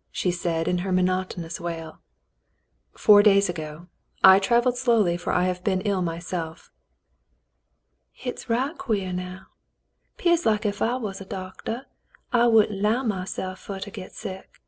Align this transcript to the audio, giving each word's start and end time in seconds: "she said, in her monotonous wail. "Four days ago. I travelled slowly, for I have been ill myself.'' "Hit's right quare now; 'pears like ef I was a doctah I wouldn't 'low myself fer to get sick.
"she 0.12 0.30
said, 0.30 0.68
in 0.68 0.78
her 0.86 0.92
monotonous 0.92 1.58
wail. 1.58 2.00
"Four 2.96 3.24
days 3.24 3.48
ago. 3.48 3.88
I 4.22 4.38
travelled 4.38 4.76
slowly, 4.78 5.16
for 5.16 5.32
I 5.32 5.46
have 5.46 5.64
been 5.64 5.80
ill 5.80 6.00
myself.'' 6.00 6.70
"Hit's 8.12 8.48
right 8.48 8.78
quare 8.78 9.12
now; 9.12 9.48
'pears 10.16 10.46
like 10.46 10.64
ef 10.64 10.80
I 10.80 10.94
was 10.94 11.20
a 11.20 11.24
doctah 11.26 11.86
I 12.32 12.46
wouldn't 12.46 12.80
'low 12.80 13.02
myself 13.02 13.58
fer 13.58 13.80
to 13.80 13.90
get 13.90 14.12
sick. 14.12 14.60